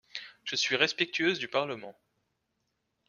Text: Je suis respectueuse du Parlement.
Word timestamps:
Je 0.45 0.55
suis 0.55 0.75
respectueuse 0.77 1.37
du 1.37 1.47
Parlement. 1.47 1.95